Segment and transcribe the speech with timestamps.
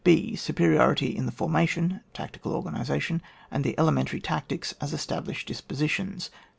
[0.35, 6.31] Superiority in the formation (tacti cal organisation) and the elementary tactics as established dispositions.